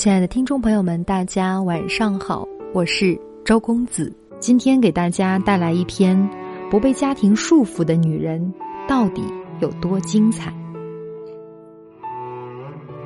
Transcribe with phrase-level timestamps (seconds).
[0.00, 4.10] 亲爱的听众朋友们，大家晚上好，我是周公子。
[4.38, 6.16] 今天给大家带来一篇
[6.70, 8.54] 《不被家庭束缚的女人
[8.88, 9.22] 到底
[9.60, 10.50] 有多精彩》。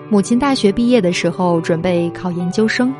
[0.08, 2.94] 母亲大学毕业的时候准备考研究生，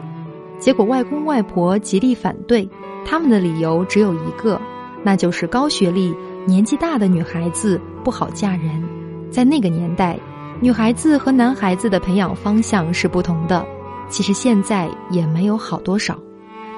[0.58, 2.68] 结果外公外婆极力反对，
[3.06, 4.60] 他们的理由只有一个，
[5.04, 6.12] 那就是高学历、
[6.44, 8.82] 年纪大的女孩子不好嫁人。
[9.30, 10.18] 在那个年代。
[10.60, 13.66] 女孩子和男孩子的培养方向是不同的，
[14.08, 16.18] 其实现在也没有好多少。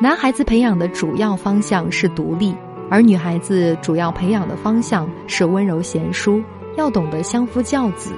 [0.01, 2.55] 男孩子培养的主要方向是独立，
[2.91, 6.43] 而女孩子主要培养的方向是温柔贤淑，
[6.77, 8.13] 要懂得相夫教子。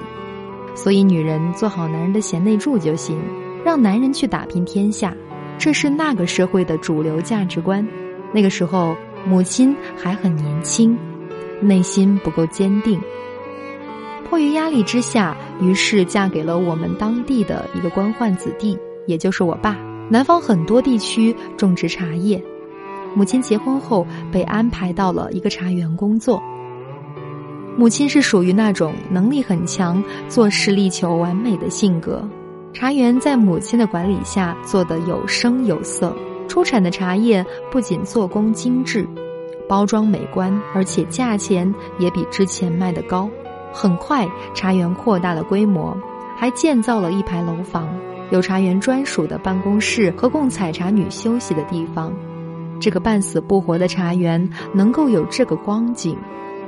[0.75, 3.19] 所以，女人做好男人的贤内助就行，
[3.65, 5.13] 让男人去打拼天下，
[5.57, 7.85] 这是那个社会的主流价值观。
[8.31, 8.95] 那个时候，
[9.25, 10.97] 母亲还很年轻，
[11.61, 12.99] 内心不够坚定。
[14.29, 18.77] 迫于压力之下，于是嫁给了我们当地的一个官宦子弟，
[19.09, 19.75] 也就是我爸。
[20.07, 22.41] 南方很多地区种植茶叶，
[23.15, 26.41] 母亲结婚后被安排到了一个茶园工作。
[27.75, 32.27] 母亲是属于那种能力很强、做事力求完美的性格。
[32.71, 36.15] 茶园在母亲的管理下做得有声有色，
[36.47, 39.07] 出产的茶叶不仅做工精致，
[39.67, 43.27] 包装美观，而且价钱也比之前卖得高。
[43.71, 45.97] 很快，茶园扩大了规模，
[46.37, 47.87] 还建造了一排楼房，
[48.31, 52.13] 有茶园专属的办公室和供采茶女休息的地方。
[52.79, 56.17] 这个半死不活的茶园能够有这个光景，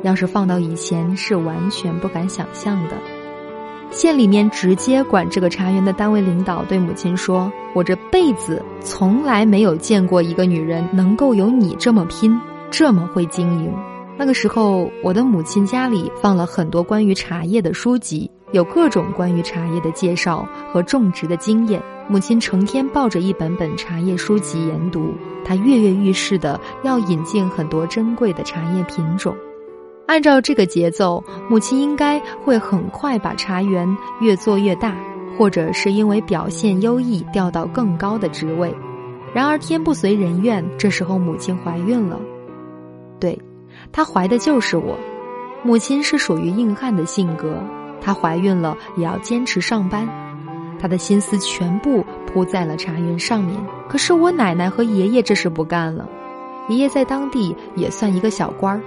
[0.04, 2.96] 要是放到以前是完全不敢想象的。
[3.92, 12.40] 县里面直接管这个茶园的单位领导对母亲说：“我这辈子从来没有见过一个女人能够有你这么拼，
[12.70, 13.74] 这么会经营。”
[14.18, 21.82] 那个时候，我的母亲家里放了很多关于茶叶的书籍，有各种关于茶叶的介绍和种植的经验。
[22.08, 25.14] 母亲成天抱着一本本茶叶书籍研读，
[25.46, 29.34] 她跃跃欲试的要引进很多珍贵的茶叶品种。
[30.08, 34.94] 按照这个节奏，母亲应该会很快把茶园越做越大，
[35.38, 38.76] 或者是因为表现优异调到更高的职位。
[39.34, 42.20] 然而天不随人愿，这时候母亲怀孕了。
[43.20, 43.40] 对。
[43.94, 44.98] 她怀的就是我，
[45.64, 47.64] 母亲是属于硬汉的性格，
[48.02, 50.10] 她怀孕了也要坚持上班，
[50.80, 53.56] 她的心思全部扑在了茶园上面。
[53.88, 56.10] 可是我奶奶和爷爷这是不干了，
[56.68, 58.82] 爷爷在当地也算一个小官儿，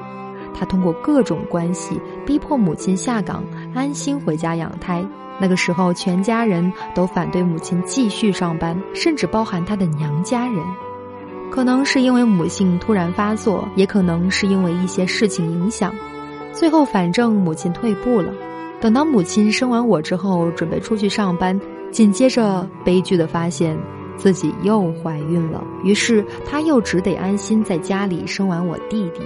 [0.53, 3.45] 他通过各种关系逼迫母亲下岗，
[3.75, 5.05] 安心回家养胎。
[5.39, 10.57] 那个时候，全家人都反对母亲继续上班，甚至包含她的娘家人。
[11.51, 15.93] 可能是因为母性突然发作，也可能是因为一些事情影响，
[16.53, 18.33] 最后反正母亲退步了。
[18.85, 21.59] 等到母亲生完我之后，准备出去上班，
[21.91, 23.75] 紧接着悲剧的发现
[24.19, 25.65] 自己又怀孕了。
[25.83, 29.23] 于是她又只得安心在家里生完我弟弟。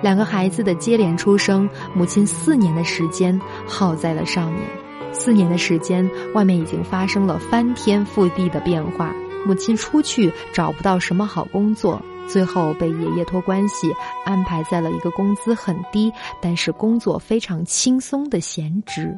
[0.00, 4.62] 两个孩子的接连出生，母亲四年的时间耗在了上面。
[5.12, 9.14] 四年的时间，外面已经发生了翻天覆地的变化。
[9.44, 13.92] 母亲出去找不到什么好工作，最后被爷爷托关系
[14.24, 19.14] 安排在了一个工资很低，但是工作非常轻松的闲职。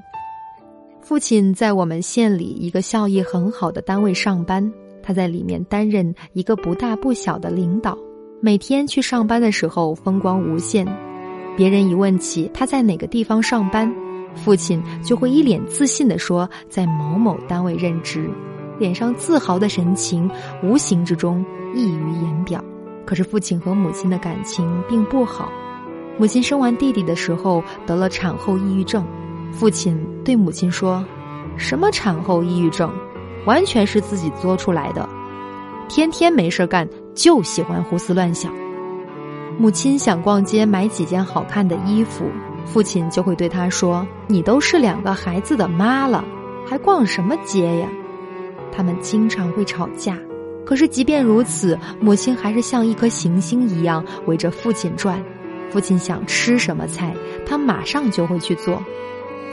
[1.01, 4.73] 父亲在我们县里一个效益很好的单位上班，
[5.03, 7.97] 他在里面担任一个不大不小的领导。
[8.43, 10.87] 每天去上班的时候风光无限，
[11.57, 13.91] 别人一问起他在哪个地方上班，
[14.35, 18.29] 父亲就会一脸自信地说在某某单位任职。
[18.79, 20.31] 脸上自豪的神情，
[20.63, 21.43] 无形之中
[21.75, 22.63] 溢于言表。
[23.07, 25.51] 可是父亲和母亲的感情并不好。
[26.19, 29.07] 母亲生完弟弟的时候得了产后抑郁症，
[29.53, 31.05] 父亲对母亲说
[31.57, 32.93] ：“什么产后抑郁症，
[33.45, 35.09] 完全是自己作出来的，
[35.89, 38.53] 天天没事干就喜欢胡思乱想。”
[39.59, 42.25] 母亲想逛街买几件好看的衣服，
[42.65, 46.25] 父亲就会对她说：“你都是两个孩子的妈了，
[46.67, 47.89] 还逛什么街呀？”
[48.73, 50.19] 他们经常会吵架，
[50.67, 55.23] 可是即便如此，母亲还是像一颗行星一样围着父亲转。
[55.71, 57.15] 父亲想吃什么菜，
[57.47, 58.77] 他马上就会去做；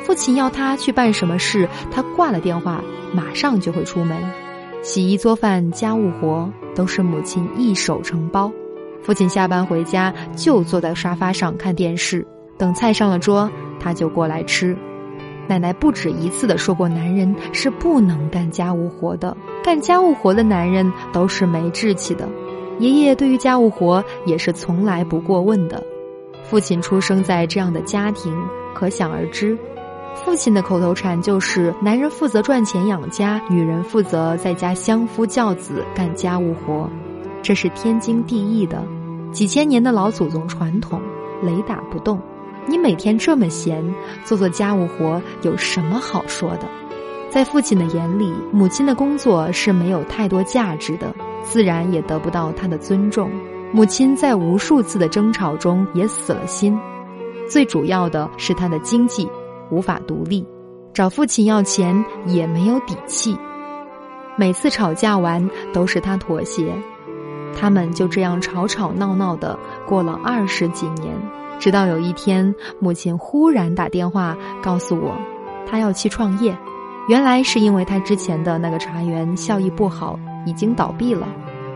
[0.03, 2.83] 父亲要他去办什么事，他挂了电话
[3.13, 4.17] 马上就会出门。
[4.81, 8.51] 洗衣做饭、家务活都是母亲一手承包。
[9.01, 12.25] 父亲下班回家就坐在沙发上看电视，
[12.57, 13.49] 等菜上了桌，
[13.79, 14.75] 他就过来吃。
[15.47, 22.27] 奶奶不止一次的说过，男人是不能干家务活的，干家务活的男人都是没志气的。
[22.79, 25.83] 爷爷对于家务活也是从来不过问的。
[26.43, 28.33] 父亲出生在这样的家庭，
[28.73, 29.57] 可想而知。
[30.15, 36.89] 父亲的口头禅就是：“男人负责赚钱养家，女人负责在家相夫教子、干家务活。”
[37.41, 38.83] 这是天经地义的，
[39.31, 41.01] 几千年的老祖宗传统，
[41.41, 42.19] 雷打不动。
[42.65, 43.83] 你每天这么闲，
[44.23, 46.67] 做做家务活有什么好说的？
[47.29, 51.13] 在父亲的眼里，母亲的工作是没有太多价值的，
[51.43, 53.29] 自然也得不到他的尊重。
[53.71, 56.79] 母亲在无数次的争吵中也死了心，
[57.49, 59.27] 最主要的是他的经济。
[59.71, 60.45] 无法独立，
[60.93, 63.35] 找父亲要钱也没有底气。
[64.35, 66.71] 每次吵架完都是他妥协，
[67.59, 69.57] 他们就这样吵吵闹闹的
[69.87, 71.15] 过了二十几年。
[71.59, 75.15] 直到有一天，母亲忽然打电话告诉我，
[75.65, 76.57] 她要去创业。
[77.07, 81.27] 原来是因为她之前的那个茶园效益不好，已经倒闭了。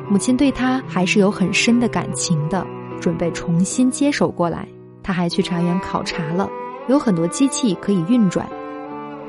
[0.09, 2.65] 母亲对她还是有很深的感情的，
[2.99, 4.67] 准备重新接手过来。
[5.03, 6.49] 他还去茶园考察了。
[6.89, 8.47] 有很多机器可以运转，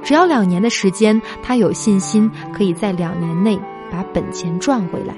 [0.03, 3.59] 只要两年的时间，他有信心可以在两年内
[3.91, 5.15] 把本钱赚回来。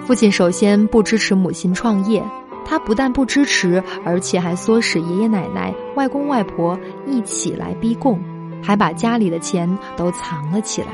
[0.00, 2.24] 父亲首先不支持母亲创业，
[2.68, 8.20] 他不但不支持，而且还唆使爷爷奶奶、外公外婆一起来逼供，
[8.62, 10.88] 还把家里的钱都藏了起来，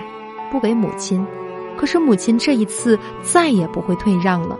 [0.53, 1.27] 不给母亲。
[1.77, 4.57] 可是母亲这一次再也不会退让了，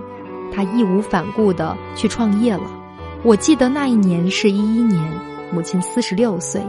[0.53, 2.65] 她义无反顾的去创业了。
[3.23, 5.01] 我记得那一年是一一年。
[5.53, 6.61] 母亲四十六岁，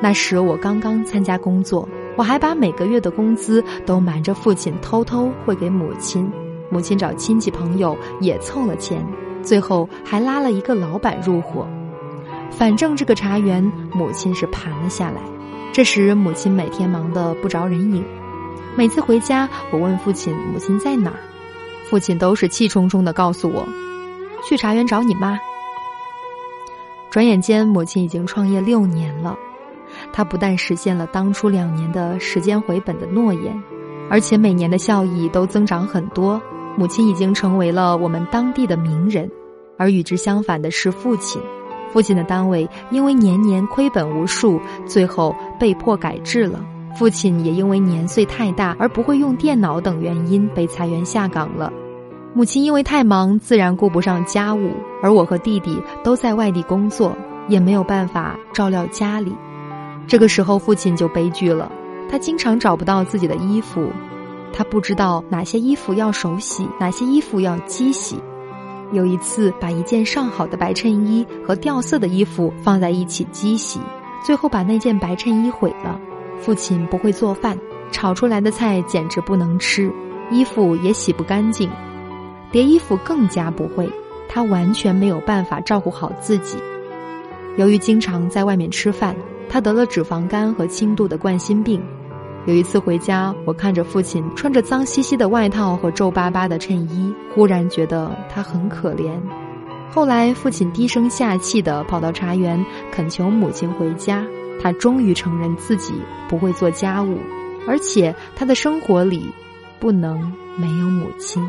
[0.00, 1.86] 那时我刚刚参加工作，
[2.16, 6.30] 我还把每个月的工资都瞒着父亲偷偷汇给母亲。
[6.70, 9.04] 母亲找亲戚朋友也凑了钱，
[9.42, 11.66] 最后还拉了一个老板入伙。
[12.50, 13.62] 反正这个茶园，
[13.92, 15.20] 母亲是盘了下来。
[15.72, 18.04] 这时母亲每天忙得不着人影，
[18.74, 21.20] 每次回家，我问父亲母亲在哪儿，
[21.88, 23.66] 父亲都是气冲冲的告诉我，
[24.44, 25.38] 去茶园找你妈。
[27.10, 29.38] 转眼间，母亲已经创业六年了。
[30.12, 33.62] 她不但实现了当初两年的时间回本的诺言，
[34.10, 36.40] 而且每年的效益都增长很多。
[36.78, 39.28] 母亲已经成为了我们当地的名人。
[39.76, 41.42] 而与之相反的是，父亲，
[41.92, 46.64] 父亲的单位因为年年亏本无数，最后被迫改制了。
[46.96, 51.72] 父亲也因为年岁太大而不会用电脑等原因被裁员下岗了。
[52.34, 54.70] 母亲因为太忙，自然顾不上家务，
[55.02, 57.16] 而我和弟弟都在外地工作，
[57.48, 59.34] 也没有办法照料家里。
[60.06, 61.70] 这个时候，父亲就悲剧了。
[62.10, 63.86] 他经常找不到自己的衣服，
[64.52, 68.16] 他不知道哪些衣服要手洗，哪些衣服要机洗。
[68.90, 73.78] 有一次，把一件上好的白衬衣和掉色的衣服放在一起机洗，
[74.24, 76.00] 最后把那件白衬衣毁了。
[76.40, 77.58] 父亲不会做饭，
[77.90, 79.92] 炒出来的菜简直不能吃，
[80.30, 81.70] 衣服也洗不干净。
[82.50, 83.90] 叠衣服更加不会，
[84.28, 86.56] 他完全没有办法照顾好自己。
[87.56, 89.14] 由于经常在外面吃饭，
[89.50, 91.82] 他得了脂肪肝和轻度的冠心病。
[92.48, 99.20] 有一次回家，我看着父亲穿着脏兮兮的外套和皱巴巴的衬衣，忽然觉得他很可怜。
[99.90, 104.24] 后来，父亲低声下气地跑到茶园恳求母亲回家，
[104.62, 105.92] 他终于承认自己
[106.26, 107.18] 不会做家务，
[107.66, 109.30] 而且他的生活里
[109.78, 111.46] 不能没有母亲。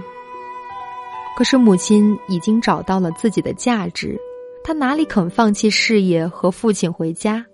[1.37, 4.19] 可是母亲已经找到了自己的价值，
[4.65, 7.45] 她哪里肯放弃事业和父亲回家？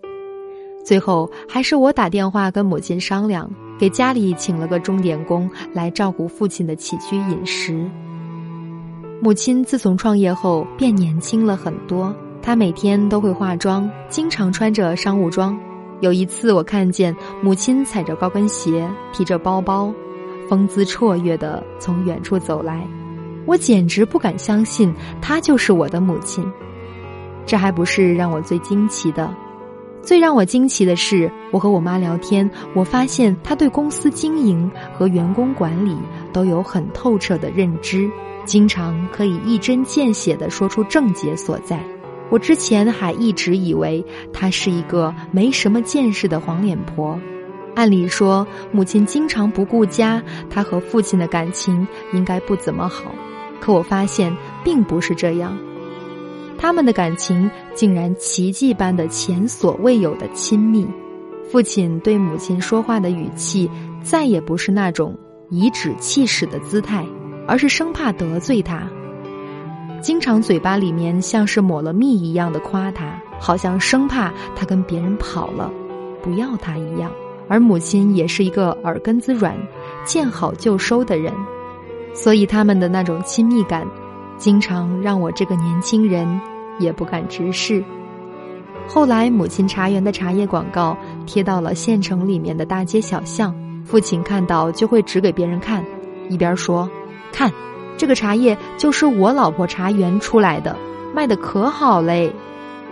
[0.85, 3.49] 最后还是我打电话跟母亲商量，
[3.79, 7.89] 给家里请了个钟点工来照顾父亲的起居饮食。
[9.19, 15.57] 母亲自从创业后变年轻了很多，她每天都会化妆，经常穿着商务装。
[16.01, 19.91] 有一次我看见母亲踩着高跟鞋，提着包包，
[20.47, 22.87] 风姿绰约的从远处走来。
[23.47, 26.45] 我简直不敢相信，她就是我的母亲。
[27.47, 29.33] 这还不是让我最惊奇的，
[30.05, 35.97] 最让我惊奇的是，我和我妈聊天，我发现她对公司经营和员工管理
[36.31, 38.07] 都有很透彻的认知，
[38.45, 41.79] 经常可以一针见血的说出症结所在。
[42.29, 47.19] 我之前还一直以为她是一个没什么见识的黄脸婆。
[47.73, 50.21] 按理说，母亲经常不顾家，
[50.51, 53.05] 她和父亲的感情应该不怎么好。
[53.59, 54.31] 可我发现
[54.63, 55.57] 并不是这样，
[56.65, 60.83] 他们的感情竟然奇迹般的前所未有的亲密。
[61.47, 63.69] 父亲对母亲说话的语气
[64.01, 65.15] 再也不是那种
[65.51, 67.05] 颐指气使的姿态，
[67.47, 68.81] 而是生怕得罪他，
[70.01, 75.71] 经常嘴巴里面像是抹了蜜一样的夸他，好像生怕他跟别人跑了，
[76.23, 77.11] 不要他一样。
[77.47, 79.55] 而母亲也是一个耳根子软、
[80.03, 81.31] 见好就收的人。
[82.11, 83.87] 所以他们的那种亲密感，
[84.35, 86.27] 经常让我这个年轻人
[86.79, 87.83] 也不敢直视。
[88.87, 95.83] 后来，母亲茶园的茶叶广告贴到了县城里面的大街小巷，父亲看到就会指给别人看，
[96.29, 96.87] 一边说
[97.33, 97.51] ：“看，
[97.97, 100.77] 这个茶叶就是我老婆茶园出来的，
[101.15, 102.31] 卖的可好嘞。”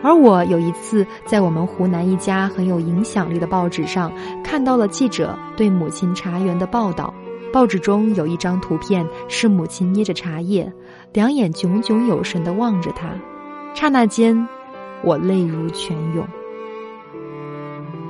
[0.01, 4.11] 而我有一次在我们湖南一家很有影响力的报纸上
[4.43, 7.13] 看到了记者对母亲茶园的报道，
[7.53, 10.69] 报纸中有一张图片是母亲捏着茶叶，
[11.13, 13.13] 两眼炯炯有神地望着他，
[13.73, 14.47] 刹那间。
[15.03, 16.25] 我泪如泉涌。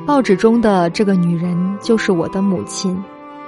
[0.05, 3.03] 报纸中的这个女人就是我的母亲，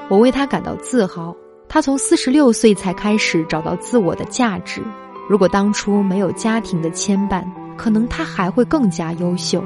[0.10, 1.36] 我为她感到自豪。
[1.69, 4.81] 她从四十六岁才开始找到自我的价值。
[5.29, 7.45] 如果当初没有家庭的牵绊，
[7.77, 9.63] 可能她还会更加优秀。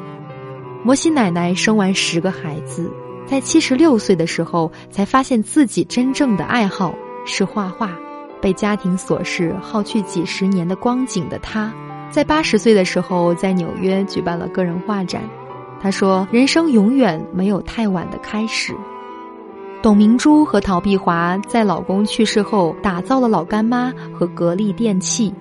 [0.83, 2.91] 摩西奶奶生完十个孩子，
[3.25, 7.91] 在七十六岁的时候才发现自己真正的爱好是画画。
[8.41, 11.73] 被家庭琐事耗去几十年的光景的她。
[12.11, 15.21] 在八十岁的时候，在纽约举办了个人画展。
[15.81, 18.75] 他说：“人生永远没有太晚的开始。”
[19.81, 25.33] 董明珠和陶碧华在老公去世后，打造了老干妈和格力电器，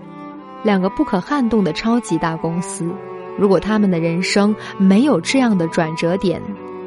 [0.63, 2.89] 两个不可撼动的超级大公司。
[3.37, 6.41] 如果他们的人生没有这样的转折点，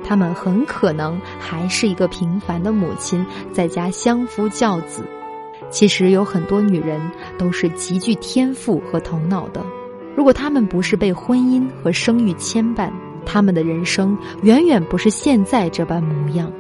[0.04, 5.04] 他们很可能还是一个平凡的母亲，在家相夫教子。
[5.72, 7.02] 其实有很多女人
[7.38, 9.66] 都是极具天赋和头脑的，
[10.16, 12.92] 如果她们不是被婚姻和生育牵绊，
[13.26, 16.52] 她们的人生远远不是现在这般模样。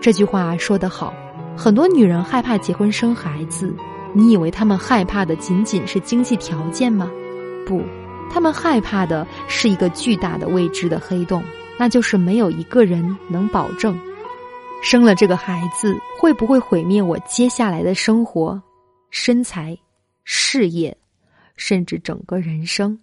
[0.00, 1.12] 这句话说得好，
[1.56, 3.74] 很多女人害怕结婚生孩子，
[4.12, 7.10] 你以为她们害怕的仅仅是经济条件吗？
[7.66, 7.82] 不，
[8.30, 11.42] 她们害怕的是一个巨大的未知的黑洞，
[11.78, 13.98] 那就是没有一个人能保证。
[14.80, 18.60] 生了这个孩子会不会毁灭我接下来的生活、
[19.10, 19.76] 身材、
[20.24, 20.96] 事业，
[21.56, 22.98] 甚至整个人生？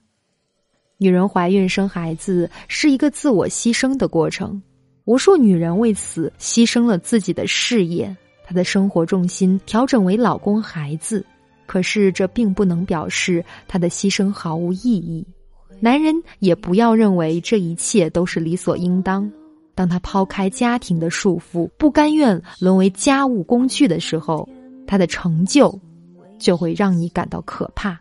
[0.98, 4.60] 女人怀孕生孩子是一个自我牺牲的过程，
[5.04, 8.16] 无数女人为此牺牲了自己的事业，
[8.46, 11.24] 她的生活重心调整为老公、孩子。
[11.68, 15.26] 可是这并不能表示她的牺牲毫无意义。
[15.82, 19.30] 男人也不要认为这一切都是理所应当。
[19.76, 24.48] 当他抛开家庭的束缚，不甘愿沦为家务工具的时候，
[24.88, 25.78] 他的成就
[26.40, 28.00] 就会让你感到可怕。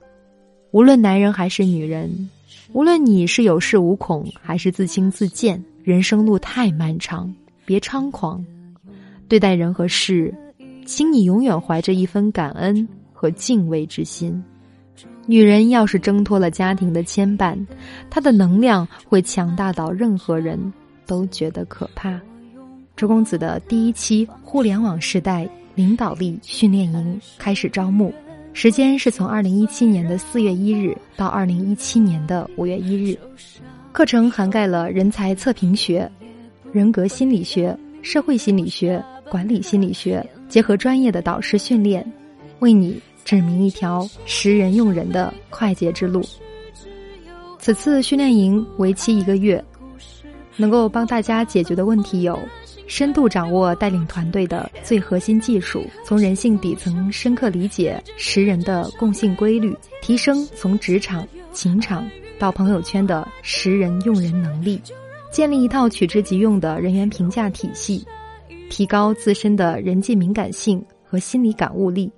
[0.70, 2.30] 无论男人还是女人，
[2.72, 8.44] 无论你是有恃无恐还是自轻自贱，人生路太漫长，别猖狂。
[9.26, 10.32] 对待人和事，
[10.86, 14.42] 请你永远怀着一份感恩和敬畏之心。
[15.26, 17.58] 女人要是挣脱了家庭的牵绊，
[18.10, 20.72] 她的能量会强大到任何人。
[21.06, 22.20] 都觉得可怕。
[22.96, 28.14] 周公子的第一期互联网时代领导力训练营开始招募，
[28.52, 33.18] 时间是从二零一七年的四月一日到二零一七年的五月一日。
[33.90, 36.10] 课程涵盖了人才测评学、
[36.72, 42.04] 人格心理学、社会心理学、管理心理学，结合专业的导师训练，
[42.60, 46.22] 为你指明一条识人用人的快捷之路。
[47.58, 49.64] 此次训练营为期一个月。
[50.56, 52.38] 能够帮大家解决的问题有：
[52.86, 62.08] 深度掌握带领团队的最核心技术，从人性底层深刻理解识人的共性规律，提升从职场、情场
[62.38, 64.80] 到朋友圈的识人用人能力，
[65.30, 68.06] 建立一套取之即用的人员评价体系，
[68.70, 72.10] 提高自身的人际敏感性和心理感悟力。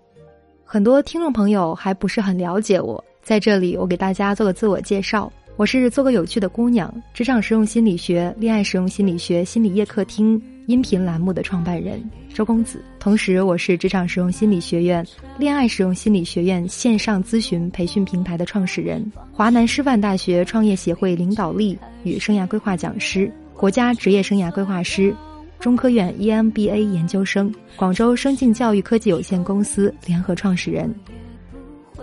[0.64, 5.32] 很多听众朋友还不是很了解我，在这里我给大家做个自我介绍。
[5.56, 11.98] 我是做个有趣的姑娘，职场实用心理学、恋爱实用心理学、心理夜客厅音频栏目的创办人
[12.34, 12.84] 周公子。
[13.00, 15.02] 同时，我是职场实用心理学院、
[15.38, 25.14] 恋爱实用心理学院线上咨询培训平台的创始人，华南师范大学创业协会领导力与生涯规划讲师，国家职业生涯规划师，
[25.58, 30.94] 中科院 EMBA 研究生，广州生境教育科技有限公司联合创始人。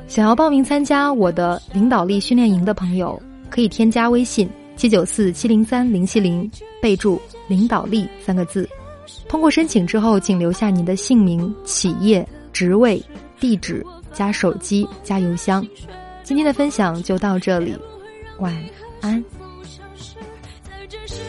[0.07, 3.21] 想要报名参加我的领导力训练营的朋友。
[3.53, 6.49] 可以添加微信七九四七零三零七零，
[6.81, 8.67] 备注“领导力”三个字。
[9.29, 12.99] 通过申请之后，请留下您的姓名、企业、职位、
[13.39, 15.63] 地址加手机加邮箱。
[16.23, 17.77] 今天的分享就到这里，
[18.39, 18.51] 晚
[19.01, 19.23] 安。
[19.23, 20.15] 也不会让你和幸福消失
[20.65, 21.19] 在这世